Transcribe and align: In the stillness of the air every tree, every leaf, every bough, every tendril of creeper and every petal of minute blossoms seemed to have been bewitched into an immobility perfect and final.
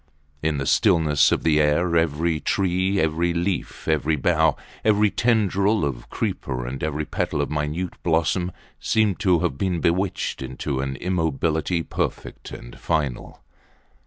In 0.41 0.57
the 0.57 0.65
stillness 0.65 1.31
of 1.31 1.43
the 1.43 1.59
air 1.61 1.95
every 1.95 2.39
tree, 2.39 2.99
every 2.99 3.35
leaf, 3.35 3.87
every 3.87 4.15
bough, 4.15 4.57
every 4.83 5.11
tendril 5.11 5.85
of 5.85 6.09
creeper 6.09 6.65
and 6.65 6.83
every 6.83 7.05
petal 7.05 7.39
of 7.39 7.51
minute 7.51 7.93
blossoms 8.01 8.51
seemed 8.79 9.19
to 9.19 9.41
have 9.41 9.59
been 9.59 9.79
bewitched 9.79 10.41
into 10.41 10.79
an 10.79 10.95
immobility 10.95 11.83
perfect 11.83 12.49
and 12.49 12.79
final. 12.79 13.41